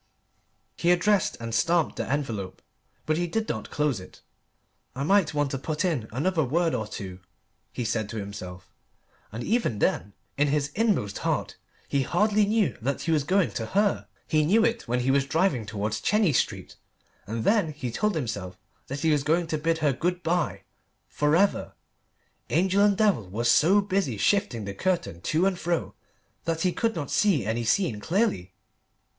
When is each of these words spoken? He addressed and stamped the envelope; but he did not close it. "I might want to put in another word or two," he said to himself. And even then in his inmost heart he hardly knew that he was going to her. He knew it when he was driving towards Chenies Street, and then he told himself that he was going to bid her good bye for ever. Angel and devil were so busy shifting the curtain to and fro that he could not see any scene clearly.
He 0.77 0.89
addressed 0.89 1.37
and 1.39 1.53
stamped 1.53 1.97
the 1.97 2.09
envelope; 2.11 2.63
but 3.05 3.17
he 3.17 3.27
did 3.27 3.47
not 3.47 3.69
close 3.69 3.99
it. 3.99 4.21
"I 4.95 5.03
might 5.03 5.35
want 5.35 5.51
to 5.51 5.59
put 5.59 5.85
in 5.85 6.07
another 6.11 6.43
word 6.43 6.73
or 6.73 6.87
two," 6.87 7.19
he 7.71 7.85
said 7.85 8.09
to 8.09 8.17
himself. 8.17 8.73
And 9.31 9.43
even 9.43 9.77
then 9.77 10.13
in 10.39 10.47
his 10.47 10.69
inmost 10.73 11.19
heart 11.19 11.55
he 11.87 12.01
hardly 12.01 12.47
knew 12.47 12.75
that 12.81 13.01
he 13.01 13.11
was 13.11 13.23
going 13.23 13.51
to 13.51 13.67
her. 13.77 14.07
He 14.27 14.43
knew 14.43 14.65
it 14.65 14.87
when 14.87 15.01
he 15.01 15.11
was 15.11 15.27
driving 15.27 15.67
towards 15.67 16.01
Chenies 16.01 16.39
Street, 16.39 16.77
and 17.27 17.43
then 17.43 17.71
he 17.71 17.91
told 17.91 18.15
himself 18.15 18.57
that 18.87 19.01
he 19.01 19.11
was 19.11 19.21
going 19.21 19.45
to 19.45 19.57
bid 19.59 19.77
her 19.85 19.93
good 19.93 20.23
bye 20.23 20.63
for 21.09 21.35
ever. 21.35 21.73
Angel 22.49 22.83
and 22.83 22.97
devil 22.97 23.29
were 23.29 23.43
so 23.43 23.81
busy 23.81 24.17
shifting 24.17 24.65
the 24.65 24.73
curtain 24.73 25.21
to 25.21 25.45
and 25.45 25.59
fro 25.59 25.93
that 26.45 26.61
he 26.61 26.73
could 26.73 26.95
not 26.95 27.11
see 27.11 27.45
any 27.45 27.63
scene 27.63 27.99
clearly. 27.99 28.55